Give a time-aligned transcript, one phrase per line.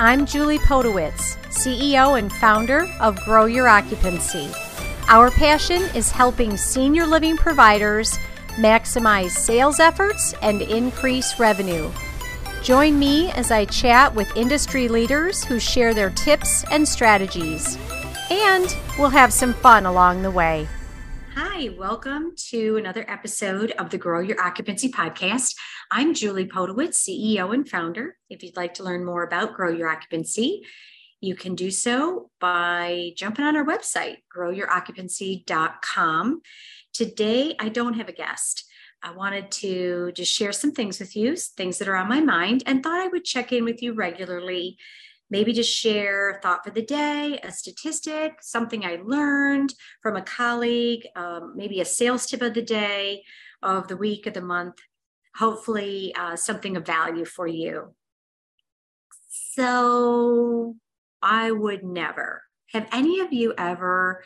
[0.00, 4.48] I'm Julie Podewitz, CEO and founder of Grow Your Occupancy.
[5.08, 8.16] Our passion is helping senior living providers
[8.58, 11.90] maximize sales efforts and increase revenue.
[12.62, 17.76] Join me as I chat with industry leaders who share their tips and strategies.
[18.30, 20.68] And we'll have some fun along the way.
[21.58, 25.56] Hi, welcome to another episode of the Grow Your Occupancy podcast.
[25.90, 28.16] I'm Julie Podewitz, CEO and founder.
[28.30, 30.62] If you'd like to learn more about Grow Your Occupancy,
[31.20, 36.42] you can do so by jumping on our website, growyouroccupancy.com.
[36.94, 38.64] Today, I don't have a guest.
[39.02, 42.62] I wanted to just share some things with you, things that are on my mind,
[42.66, 44.78] and thought I would check in with you regularly.
[45.30, 50.22] Maybe just share a thought for the day, a statistic, something I learned from a
[50.22, 53.24] colleague, um, maybe a sales tip of the day,
[53.62, 54.76] of the week, of the month,
[55.36, 57.94] hopefully uh, something of value for you.
[59.28, 60.76] So
[61.20, 62.42] I would never.
[62.72, 64.24] Have any of you ever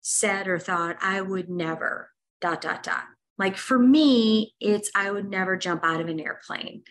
[0.00, 3.04] said or thought, I would never, dot, dot, dot.
[3.38, 6.82] Like for me, it's I would never jump out of an airplane.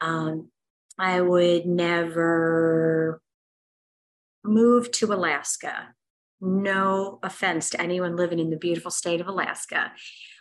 [0.00, 0.50] Um,
[0.98, 3.20] I would never
[4.44, 5.94] move to Alaska.
[6.40, 9.92] No offense to anyone living in the beautiful state of Alaska.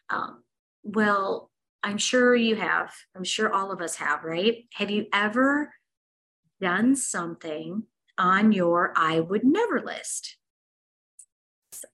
[0.09, 0.43] Um,
[0.83, 1.51] well,
[1.83, 2.93] I'm sure you have.
[3.15, 4.65] I'm sure all of us have, right?
[4.73, 5.73] Have you ever
[6.59, 7.83] done something
[8.17, 10.37] on your I would never list?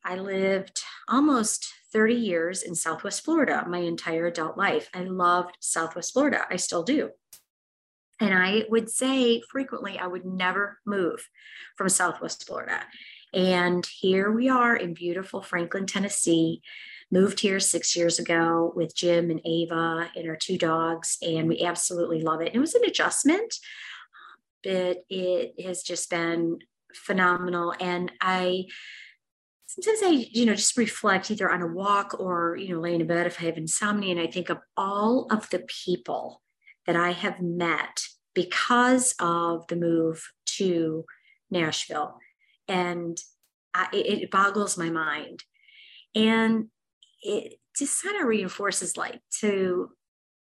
[0.04, 4.90] I lived almost 30 years in Southwest Florida my entire adult life.
[4.94, 6.46] I loved Southwest Florida.
[6.50, 7.10] I still do.
[8.20, 11.28] And I would say frequently, I would never move
[11.76, 12.82] from Southwest Florida.
[13.34, 16.62] And here we are in beautiful Franklin, Tennessee.
[17.12, 21.62] Moved here six years ago with Jim and Ava and our two dogs, and we
[21.62, 22.56] absolutely love it.
[22.56, 23.54] It was an adjustment,
[24.64, 26.60] but it has just been
[26.96, 27.74] phenomenal.
[27.80, 28.66] And I
[29.68, 33.08] sometimes I, you know, just reflect either on a walk or, you know, laying in
[33.08, 34.12] bed if I have insomnia.
[34.12, 36.42] And I think of all of the people
[36.88, 40.28] that I have met because of the move
[40.58, 41.06] to
[41.50, 42.18] Nashville.
[42.68, 43.18] And
[43.74, 45.44] I, it, boggles my mind.
[46.16, 46.68] And
[47.22, 49.90] it just kind of reinforces like to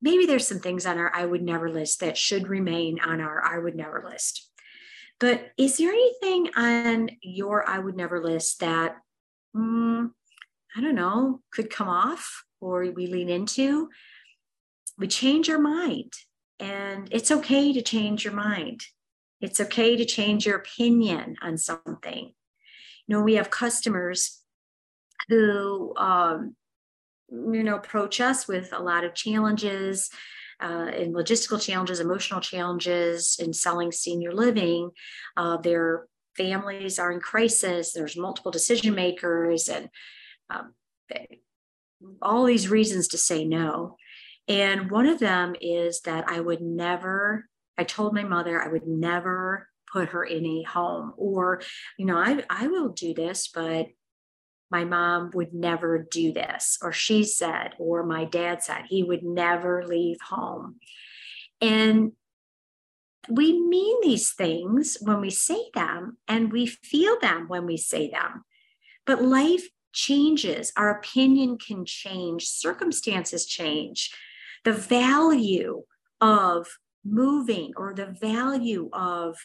[0.03, 3.43] maybe there's some things on our I would never list that should remain on our
[3.44, 4.50] I would never list.
[5.19, 8.97] But is there anything on your I would never list that
[9.56, 10.10] mm,
[10.76, 13.88] I don't know, could come off or we lean into,
[14.99, 16.12] we change our mind.
[16.59, 18.81] And it's okay to change your mind.
[19.41, 22.33] It's okay to change your opinion on something.
[23.06, 24.41] You know, we have customers
[25.29, 26.56] who, um,
[27.31, 30.11] you know, approach us with a lot of challenges
[30.62, 34.91] uh, and logistical challenges, emotional challenges in selling senior living.
[35.37, 36.06] Uh, their
[36.37, 39.89] families are in crisis, there's multiple decision makers, and
[40.51, 40.75] um,
[42.23, 43.97] all these reasons to say no.
[44.49, 48.87] And one of them is that I would never, I told my mother I would
[48.87, 51.62] never put her in a home, or,
[51.99, 53.87] you know, I, I will do this, but
[54.71, 59.23] my mom would never do this, or she said, or my dad said he would
[59.23, 60.77] never leave home.
[61.61, 62.12] And
[63.29, 68.11] we mean these things when we say them and we feel them when we say
[68.11, 68.45] them.
[69.05, 74.12] But life changes, our opinion can change, circumstances change.
[74.66, 75.84] The value
[76.21, 76.66] of
[77.04, 79.37] moving or the value of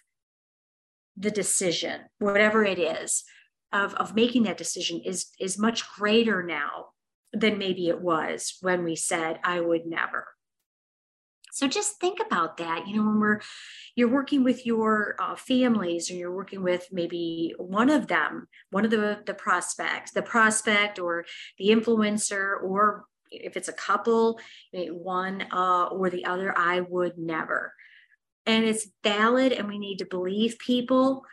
[1.15, 3.23] the decision, whatever it is,
[3.71, 6.87] of, of making that decision is, is much greater now
[7.33, 10.25] than maybe it was when we said, I would never.
[11.51, 12.87] So just think about that.
[12.87, 13.41] You know, when we're
[13.95, 18.85] you're working with your uh, families, or you're working with maybe one of them, one
[18.85, 21.25] of the the prospects, the prospect or
[21.59, 24.39] the influencer, or if it's a couple,
[24.73, 26.57] one uh, or the other.
[26.57, 27.73] I would never,
[28.45, 31.23] and it's valid, and we need to believe people.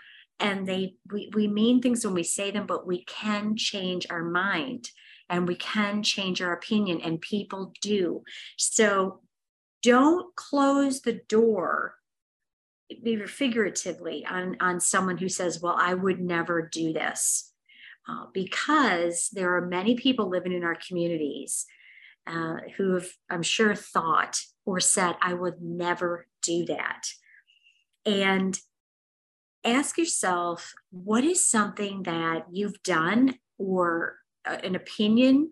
[0.41, 4.23] And they we, we mean things when we say them, but we can change our
[4.23, 4.91] mind
[5.31, 8.23] and we can change our opinion, and people do.
[8.57, 9.21] So
[9.83, 11.95] don't close the door
[13.27, 17.53] figuratively on, on someone who says well i would never do this
[18.09, 21.67] uh, because there are many people living in our communities
[22.29, 27.03] uh, who have i'm sure thought or said i would never do that.
[28.07, 28.59] And
[29.65, 34.17] ask yourself what is something that you've done or
[34.47, 35.51] uh, an opinion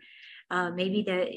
[0.50, 1.28] uh, maybe that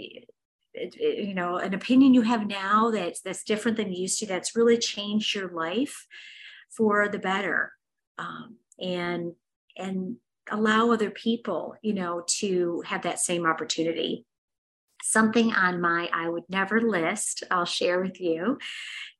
[0.95, 4.55] you know an opinion you have now that's that's different than you used to that's
[4.55, 6.05] really changed your life
[6.69, 7.73] for the better
[8.19, 9.33] um, and
[9.77, 10.15] and
[10.51, 14.25] allow other people you know to have that same opportunity
[15.01, 18.57] something on my i would never list i'll share with you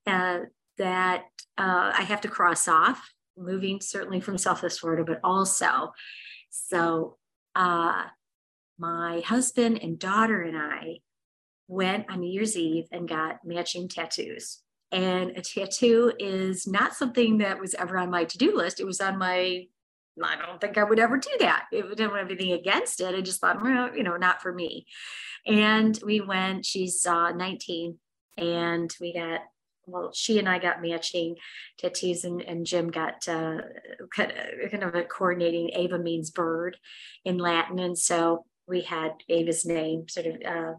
[0.07, 0.39] uh,
[0.77, 1.25] that
[1.57, 5.91] uh, i have to cross off moving certainly from southwest florida but also
[6.49, 7.17] so
[7.55, 8.03] uh,
[8.77, 10.97] my husband and daughter and i
[11.67, 14.61] went on new year's eve and got matching tattoos
[14.91, 18.79] and a tattoo is not something that was ever on my to-do list.
[18.79, 19.67] It was on my,
[20.23, 21.65] I don't think I would ever do that.
[21.71, 23.15] It didn't have anything against it.
[23.15, 24.85] I just thought, well, you know, not for me.
[25.45, 27.97] And we went, she's uh, 19
[28.37, 29.41] and we got
[29.85, 31.37] well, she and I got matching
[31.79, 33.57] tattoos, and, and Jim got uh,
[34.15, 35.71] kind of a coordinating.
[35.73, 36.77] Ava means bird
[37.25, 40.07] in Latin, and so we had Ava's name.
[40.07, 40.73] Sort of, uh,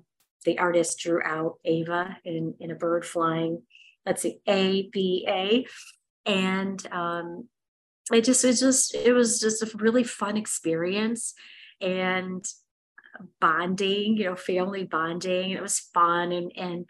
[0.44, 3.62] the artist drew out Ava in in a bird flying
[4.06, 5.66] let's see, A B A,
[6.26, 7.48] and um,
[8.12, 11.34] it just it just it was just a really fun experience
[11.80, 12.44] and
[13.40, 15.50] bonding, you know, family bonding.
[15.50, 16.86] It was fun and and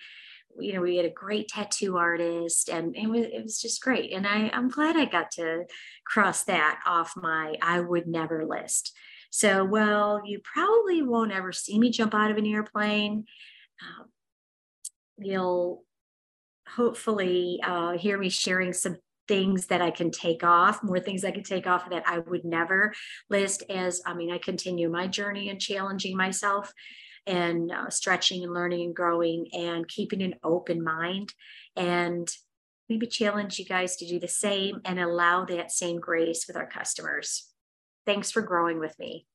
[0.58, 4.12] you know we had a great tattoo artist and it was it was just great
[4.12, 5.64] and I I'm glad I got to
[6.05, 8.93] cross that off my I would never list.
[9.31, 13.26] So well, you probably won't ever see me jump out of an airplane.
[13.82, 14.08] Um,
[15.19, 15.84] you'll
[16.69, 18.96] hopefully uh, hear me sharing some
[19.31, 22.44] things that I can take off, more things I can take off that I would
[22.44, 22.93] never
[23.29, 26.73] list as, I mean, I continue my journey and challenging myself
[27.29, 31.32] and uh, stretching and learning and growing and keeping an open mind
[31.77, 32.29] and
[32.88, 36.67] maybe challenge you guys to do the same and allow that same grace with our
[36.67, 37.47] customers.
[38.05, 39.29] Thanks for growing with me.